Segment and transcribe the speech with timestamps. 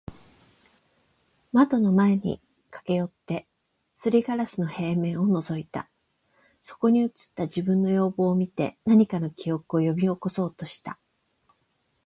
[1.53, 3.47] 窓の前に駈け寄って、
[3.93, 5.91] 磨硝子の平面を覗いた。
[6.63, 10.97] そこに映った自分の容貌を見て、何かの記憶を喚び起そうとした。